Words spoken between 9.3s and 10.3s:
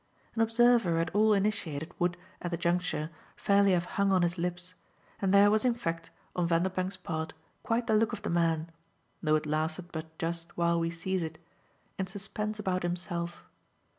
it lasted but